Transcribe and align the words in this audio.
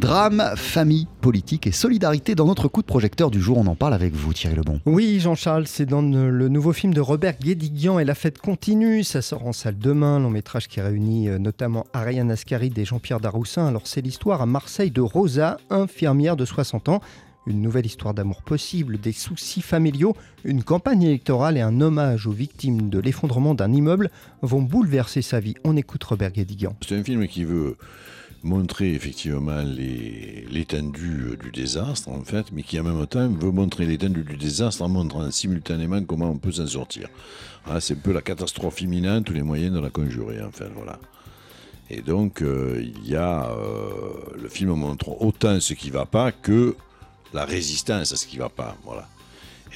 Drame, 0.00 0.54
famille, 0.56 1.06
politique 1.20 1.66
et 1.66 1.72
solidarité 1.72 2.34
dans 2.34 2.46
notre 2.46 2.68
coup 2.68 2.80
de 2.80 2.86
projecteur 2.86 3.30
du 3.30 3.38
jour. 3.38 3.58
On 3.58 3.66
en 3.66 3.74
parle 3.74 3.92
avec 3.92 4.14
vous, 4.14 4.32
Thierry 4.32 4.56
Lebon. 4.56 4.80
Oui, 4.86 5.20
Jean-Charles, 5.20 5.66
c'est 5.66 5.84
dans 5.84 6.00
le 6.00 6.48
nouveau 6.48 6.72
film 6.72 6.94
de 6.94 7.02
Robert 7.02 7.38
Guédiguian 7.38 7.98
et 7.98 8.06
la 8.06 8.14
fête 8.14 8.38
continue. 8.38 9.04
Ça 9.04 9.20
sort 9.20 9.46
en 9.46 9.52
salle 9.52 9.76
demain, 9.76 10.18
long 10.18 10.30
métrage 10.30 10.68
qui 10.68 10.80
réunit 10.80 11.28
euh, 11.28 11.38
notamment 11.38 11.84
Ariane 11.92 12.30
Ascaride 12.30 12.78
et 12.78 12.86
Jean-Pierre 12.86 13.20
Daroussin. 13.20 13.66
Alors, 13.66 13.86
c'est 13.86 14.00
l'histoire 14.00 14.40
à 14.40 14.46
Marseille 14.46 14.90
de 14.90 15.02
Rosa, 15.02 15.58
infirmière 15.68 16.34
de 16.34 16.46
60 16.46 16.88
ans. 16.88 17.02
Une 17.46 17.60
nouvelle 17.60 17.84
histoire 17.84 18.14
d'amour 18.14 18.40
possible, 18.40 18.98
des 18.98 19.12
soucis 19.12 19.60
familiaux, 19.60 20.16
une 20.44 20.62
campagne 20.62 21.02
électorale 21.02 21.58
et 21.58 21.60
un 21.60 21.78
hommage 21.82 22.26
aux 22.26 22.32
victimes 22.32 22.88
de 22.88 22.98
l'effondrement 22.98 23.54
d'un 23.54 23.70
immeuble 23.70 24.10
vont 24.40 24.62
bouleverser 24.62 25.20
sa 25.20 25.40
vie. 25.40 25.56
On 25.62 25.76
écoute 25.76 26.02
Robert 26.04 26.32
Guédiguian. 26.32 26.74
C'est 26.80 26.96
un 26.96 27.04
film 27.04 27.28
qui 27.28 27.44
veut 27.44 27.76
montrer 28.42 28.94
effectivement 28.94 29.62
l'étendue 29.62 31.36
du 31.42 31.50
désastre, 31.50 32.08
en 32.08 32.22
fait, 32.22 32.46
mais 32.52 32.62
qui 32.62 32.80
en 32.80 32.84
même 32.84 33.06
temps 33.06 33.28
veut 33.28 33.50
montrer 33.50 33.84
l'étendue 33.86 34.24
du 34.24 34.36
désastre 34.36 34.82
en 34.82 34.88
montrant 34.88 35.30
simultanément 35.30 36.02
comment 36.04 36.30
on 36.30 36.38
peut 36.38 36.52
s'en 36.52 36.66
sortir. 36.66 37.08
Ah, 37.66 37.80
c'est 37.80 37.94
un 37.94 37.98
peu 37.98 38.12
la 38.12 38.22
catastrophe 38.22 38.80
imminente, 38.80 39.26
tous 39.26 39.34
les 39.34 39.42
moyens 39.42 39.74
de 39.74 39.80
la 39.80 39.90
conjurer, 39.90 40.42
en 40.42 40.50
fait, 40.50 40.70
voilà. 40.74 40.98
Et 41.90 42.02
donc, 42.02 42.40
euh, 42.40 42.80
il 42.80 43.08
y 43.08 43.16
a. 43.16 43.50
Euh, 43.50 44.36
le 44.40 44.48
film 44.48 44.70
montre 44.74 45.20
autant 45.20 45.58
ce 45.60 45.74
qui 45.74 45.88
ne 45.88 45.92
va 45.92 46.06
pas 46.06 46.30
que 46.30 46.76
la 47.34 47.44
résistance 47.44 48.12
à 48.12 48.16
ce 48.16 48.26
qui 48.26 48.36
ne 48.36 48.42
va 48.42 48.48
pas, 48.48 48.76
voilà. 48.84 49.08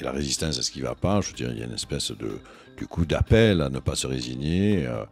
Et 0.00 0.04
la 0.04 0.12
résistance 0.12 0.58
à 0.58 0.62
ce 0.62 0.70
qui 0.70 0.78
ne 0.80 0.84
va 0.84 0.94
pas, 0.94 1.20
je 1.20 1.28
veux 1.28 1.34
dire, 1.34 1.50
il 1.50 1.58
y 1.58 1.62
a 1.62 1.66
une 1.66 1.74
espèce 1.74 2.12
de, 2.12 2.38
du 2.76 2.86
coup 2.86 3.04
d'appel 3.04 3.60
à 3.60 3.68
ne 3.68 3.78
pas 3.78 3.94
se 3.94 4.06
résigner 4.06 4.86
euh, 4.86 5.04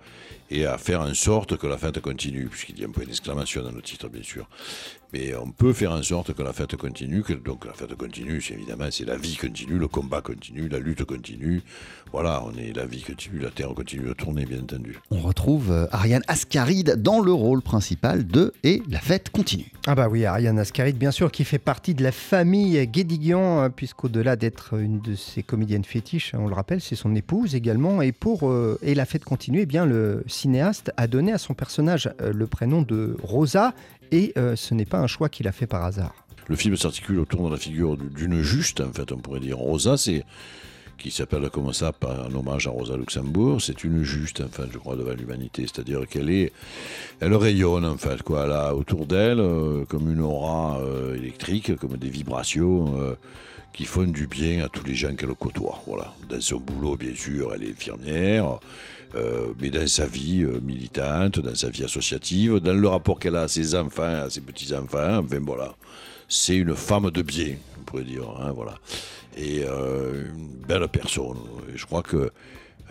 et 0.51 0.67
à 0.67 0.77
faire 0.77 1.01
en 1.01 1.15
sorte 1.15 1.57
que 1.57 1.67
la 1.67 1.79
fête 1.79 2.01
continue, 2.01 2.47
puisqu'il 2.47 2.79
y 2.79 2.85
a 2.85 2.89
un 2.89 2.91
point 2.91 3.05
d'exclamation 3.05 3.63
dans 3.63 3.73
le 3.73 3.81
titre, 3.81 4.09
bien 4.09 4.23
sûr. 4.23 4.47
Mais 5.13 5.35
on 5.35 5.51
peut 5.51 5.75
faire 5.75 5.93
en 5.93 6.03
sorte 6.03 6.33
que 6.33 6.43
la 6.43 6.55
fête 6.55 6.75
continue, 6.77 7.23
que 7.23 7.35
donc 7.35 7.67
la 7.67 7.75
fête 7.75 7.95
continue, 7.97 8.41
c'est 8.41 8.55
évidemment, 8.55 8.87
c'est 8.91 9.05
la 9.05 9.17
vie 9.17 9.37
continue, 9.37 9.79
le 9.79 9.89
combat 9.89 10.23
continue, 10.23 10.69
la 10.69 10.79
lutte 10.79 11.05
continue. 11.05 11.63
Voilà, 12.13 12.43
on 12.45 12.53
est 12.59 12.75
la 12.75 12.87
vie 12.87 13.03
continue, 13.03 13.39
la 13.39 13.51
terre 13.51 13.69
continue 13.75 14.09
de 14.09 14.13
tourner, 14.15 14.47
bien 14.47 14.61
entendu. 14.61 14.99
On 15.11 15.21
retrouve 15.21 15.71
euh, 15.71 15.87
Ariane 15.93 16.23
Ascaride 16.29 16.97
dans 16.97 17.21
le 17.21 17.33
rôle 17.33 17.61
principal 17.61 18.27
de 18.27 18.55
Et 18.65 18.83
la 18.89 19.01
fête 19.01 19.31
continue. 19.31 19.71
Ah 19.87 19.95
bah 19.95 20.09
oui, 20.11 20.25
Ariane 20.25 20.59
Ascaride, 20.59 20.97
bien 20.97 21.11
sûr, 21.11 21.31
qui 21.31 21.45
fait 21.45 21.59
partie 21.59 21.95
de 21.95 22.03
la 22.03 22.13
famille 22.13 22.87
Guédiguian, 22.87 23.69
puisqu'au-delà 23.71 24.37
d'être 24.37 24.79
une 24.79 25.01
de 25.01 25.15
ses 25.15 25.43
comédiennes 25.43 25.85
fétiches, 25.85 26.33
on 26.35 26.49
le 26.49 26.55
rappelle, 26.55 26.81
c'est 26.81 26.97
son 26.97 27.15
épouse 27.15 27.52
également. 27.55 28.03
Et 28.03 28.13
pour 28.13 28.49
euh, 28.49 28.79
Et 28.83 28.95
la 28.95 29.05
fête 29.05 29.25
continue, 29.25 29.61
eh 29.61 29.67
bien 29.67 29.87
le 29.87 30.25
cinéaste 30.27 30.93
a 30.97 31.07
donné 31.07 31.33
à 31.33 31.39
son 31.39 31.55
personnage 31.55 32.11
le 32.21 32.47
prénom 32.47 32.83
de 32.83 33.17
Rosa 33.23 33.75
et 34.13 34.33
euh, 34.37 34.55
ce 34.55 34.75
n'est 34.75 34.85
pas 34.85 34.99
un 34.99 35.07
choix 35.07 35.29
qu'il 35.29 35.49
a 35.49 35.53
fait 35.53 35.67
par 35.67 35.85
hasard. 35.85 36.15
Le 36.49 36.57
film 36.57 36.77
s'articule 36.77 37.19
autour 37.19 37.49
de 37.49 37.55
la 37.55 37.59
figure 37.59 37.97
d'une 37.97 38.43
juste, 38.43 38.81
en 38.81 38.93
fait, 38.93 39.11
on 39.11 39.19
pourrait 39.19 39.41
dire. 39.41 39.59
Rosa, 39.59 39.97
c'est 39.97 40.25
qui 41.03 41.11
s'appelle 41.11 41.51
comme 41.51 41.73
ça 41.73 41.93
par 41.93 42.27
un 42.27 42.35
hommage 42.35 42.67
à 42.67 42.71
Rosa 42.71 42.97
Luxembourg, 42.97 43.61
c'est 43.61 43.85
une 43.85 44.03
juste, 44.03 44.41
en 44.41 44.49
fait, 44.49 44.69
je 44.73 44.79
crois, 44.79 44.97
devant 44.97 45.13
l'humanité. 45.13 45.63
C'est-à-dire 45.63 46.07
qu'elle 46.09 46.31
est, 46.31 46.53
elle 47.21 47.35
rayonne, 47.35 47.85
en 47.85 47.97
fait, 47.97 48.23
quoi. 48.23 48.45
Elle 48.45 48.53
a 48.53 48.75
autour 48.75 49.07
d'elle 49.07 49.41
euh, 49.41 49.85
comme 49.87 50.11
une 50.11 50.21
aura 50.21 50.79
euh, 50.81 51.17
électrique, 51.17 51.77
comme 51.77 51.97
des 51.97 52.09
vibrations 52.09 53.17
qui 53.73 53.85
font 53.85 54.05
du 54.05 54.27
bien 54.27 54.65
à 54.65 54.69
tous 54.69 54.85
les 54.85 54.95
gens 54.95 55.15
qu'elle 55.15 55.35
côtoie. 55.35 55.81
Voilà. 55.87 56.13
Dans 56.29 56.41
son 56.41 56.59
boulot, 56.59 56.97
bien 56.97 57.15
sûr, 57.15 57.53
elle 57.55 57.65
est 57.65 57.71
infirmière, 57.71 58.59
euh, 59.15 59.49
mais 59.61 59.71
dans 59.71 59.87
sa 59.87 60.07
vie 60.07 60.43
euh, 60.43 60.61
militante, 60.61 61.41
dans 61.41 61.55
sa 61.55 61.71
vie 61.71 61.85
associative, 61.85 62.61
dans 62.61 62.75
le 62.75 62.89
rapport 62.89 63.19
qu'elle 63.19 63.37
a 63.37 63.43
à 63.43 63.49
ses 63.49 63.75
enfants, 63.75 64.25
à 64.25 64.31
ses 64.31 64.41
petits-enfants, 64.41 65.19
enfin 65.19 65.41
voilà. 65.41 65.75
C'est 66.29 66.57
une 66.57 66.75
femme 66.75 67.11
de 67.11 67.23
bien, 67.23 67.57
on 67.79 67.85
pourrait 67.85 68.05
dire. 68.05 68.25
Hein, 68.41 68.53
voilà. 68.55 68.75
Et 69.37 69.65
euh, 69.65 70.27
une 70.35 70.49
belle 70.67 70.87
personne. 70.89 71.39
Et 71.73 71.77
je 71.77 71.87
crois 71.87 72.03
que 72.03 72.31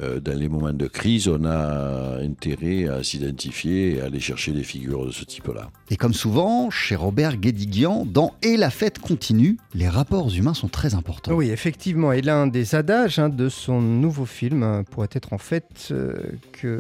euh, 0.02 0.20
dans 0.20 0.38
les 0.38 0.50
moments 0.50 0.74
de 0.74 0.88
crise, 0.88 1.28
on 1.28 1.46
a 1.46 2.18
intérêt 2.22 2.88
à 2.88 3.04
s'identifier 3.04 3.96
et 3.96 4.02
à 4.02 4.06
aller 4.06 4.20
chercher 4.20 4.52
des 4.52 4.64
figures 4.64 5.06
de 5.06 5.12
ce 5.12 5.24
type-là. 5.24 5.70
Et 5.90 5.98
comme 5.98 6.14
souvent, 6.14 6.70
chez 6.70 6.96
Robert 6.96 7.38
Guédiguian, 7.38 8.06
dans 8.06 8.34
Et 8.42 8.58
la 8.58 8.70
fête 8.70 9.00
continue, 9.00 9.58
les 9.76 9.90
rapports 9.90 10.34
humains 10.34 10.54
sont 10.54 10.70
très 10.70 10.96
importants. 10.96 11.34
Oui, 11.34 11.50
effectivement. 11.50 12.14
Et 12.14 12.22
l'un 12.22 12.48
des 12.48 12.74
adages 12.74 13.20
hein, 13.20 13.30
de 13.30 13.50
son 13.50 13.82
nouveau 13.82 14.26
film 14.26 14.64
euh, 14.64 14.84
pourrait 14.84 15.10
être 15.12 15.34
en 15.34 15.38
fait 15.38 15.90
euh, 15.92 16.16
que 16.54 16.80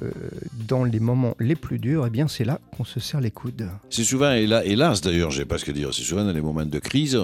dans 0.67 0.83
les 0.83 0.99
moments 0.99 1.35
les 1.39 1.55
plus 1.55 1.79
durs, 1.79 2.05
eh 2.07 2.09
bien 2.09 2.27
c'est 2.27 2.45
là 2.45 2.59
qu'on 2.75 2.85
se 2.85 2.99
serre 2.99 3.21
les 3.21 3.31
coudes. 3.31 3.69
C'est 3.89 4.03
souvent, 4.03 4.31
hélas 4.31 5.01
d'ailleurs, 5.01 5.31
j'ai 5.31 5.45
pas 5.45 5.57
ce 5.57 5.65
que 5.65 5.71
dire, 5.71 5.93
c'est 5.93 6.03
souvent 6.03 6.23
dans 6.23 6.33
les 6.33 6.41
moments 6.41 6.65
de 6.65 6.79
crise 6.79 7.19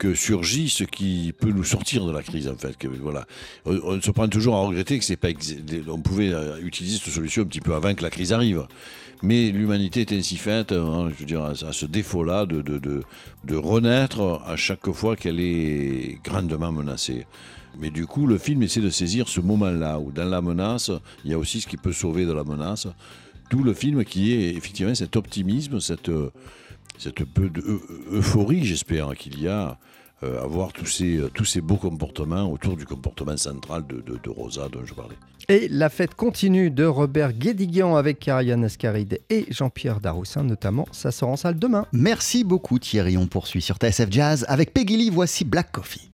que 0.00 0.14
surgit 0.14 0.70
ce 0.70 0.82
qui 0.82 1.34
peut 1.38 1.50
nous 1.50 1.62
sortir 1.62 2.06
de 2.06 2.10
la 2.10 2.22
crise 2.22 2.48
en 2.48 2.56
fait. 2.56 2.76
Que, 2.78 2.88
voilà, 2.88 3.26
on, 3.66 4.00
se 4.00 4.10
prend 4.10 4.28
toujours 4.28 4.56
à 4.56 4.60
regretter 4.60 4.98
que 4.98 5.04
c'est 5.04 5.16
pas 5.16 5.28
on 5.88 6.00
pouvait 6.00 6.32
euh, 6.32 6.58
utiliser 6.62 6.96
cette 6.96 7.12
solution 7.12 7.42
un 7.42 7.44
petit 7.44 7.60
peu 7.60 7.74
avant 7.74 7.94
que 7.94 8.02
la 8.02 8.08
crise 8.08 8.32
arrive. 8.32 8.66
Mais 9.22 9.50
l'humanité 9.50 10.00
est 10.00 10.12
ainsi 10.12 10.38
faite, 10.38 10.72
hein, 10.72 11.10
je 11.10 11.20
veux 11.20 11.26
dire, 11.26 11.44
à, 11.44 11.54
ce 11.54 11.84
défaut-là 11.84 12.46
de, 12.46 12.62
de, 12.62 12.78
de, 12.78 13.02
de, 13.44 13.56
renaître 13.56 14.40
à 14.46 14.56
chaque 14.56 14.90
fois 14.90 15.16
qu'elle 15.16 15.38
est 15.38 16.18
grandement 16.24 16.72
menacée. 16.72 17.26
Mais 17.78 17.90
du 17.90 18.06
coup, 18.06 18.26
le 18.26 18.38
film 18.38 18.62
essaie 18.62 18.80
de 18.80 18.88
saisir 18.88 19.28
ce 19.28 19.42
moment-là 19.42 19.98
où 19.98 20.12
dans 20.12 20.24
la 20.24 20.40
menace, 20.40 20.90
il 21.26 21.30
y 21.30 21.34
a 21.34 21.38
aussi 21.38 21.60
ce 21.60 21.66
qui 21.66 21.76
peut 21.76 21.92
sauver 21.92 22.24
de 22.24 22.32
la 22.32 22.44
menace. 22.44 22.88
Tout 23.50 23.62
le 23.62 23.74
film 23.74 24.02
qui 24.06 24.32
est 24.32 24.54
effectivement 24.54 24.94
cet 24.94 25.16
optimisme, 25.16 25.78
cette 25.78 26.10
cette 26.98 27.24
peu 27.24 27.48
d'euphorie, 27.48 28.64
j'espère, 28.64 29.14
qu'il 29.16 29.40
y 29.40 29.48
a 29.48 29.78
euh, 30.22 30.42
à 30.42 30.46
voir 30.46 30.74
tous 30.74 30.84
ces, 30.84 31.16
euh, 31.16 31.30
tous 31.32 31.46
ces 31.46 31.62
beaux 31.62 31.76
comportements 31.76 32.52
autour 32.52 32.76
du 32.76 32.84
comportement 32.84 33.38
central 33.38 33.86
de, 33.86 34.02
de, 34.02 34.30
Rosa 34.30 34.68
dont 34.70 34.84
je 34.84 34.92
parlais. 34.92 35.16
Et 35.48 35.66
la 35.68 35.88
fête 35.88 36.14
continue 36.14 36.70
de 36.70 36.84
Robert 36.84 37.32
Guédiguian 37.32 37.96
avec 37.96 38.28
Ariane 38.28 38.64
Ascaride 38.64 39.20
et 39.30 39.46
Jean-Pierre 39.48 40.00
Daroussin 40.00 40.44
notamment. 40.44 40.86
Ça 40.92 41.10
sort 41.10 41.30
en 41.30 41.36
salle 41.36 41.58
demain. 41.58 41.86
Merci 41.92 42.44
beaucoup 42.44 42.78
Thierry. 42.78 43.16
On 43.16 43.28
poursuit 43.28 43.62
sur 43.62 43.76
TSF 43.76 44.08
Jazz 44.10 44.44
avec 44.48 44.74
Peggy 44.74 44.98
Lee. 44.98 45.10
Voici 45.10 45.46
Black 45.46 45.72
Coffee. 45.72 46.08